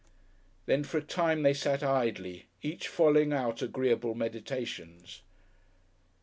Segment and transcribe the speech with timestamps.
[0.65, 5.21] Then for a time they sat idly, each following out agreeable meditations.